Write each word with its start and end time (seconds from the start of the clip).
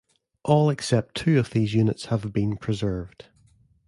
All 0.41 0.71
except 0.71 1.13
two 1.13 1.37
of 1.37 1.51
these 1.51 1.75
units 1.75 2.05
have 2.05 2.33
been 2.33 2.57
preserved. 2.57 3.25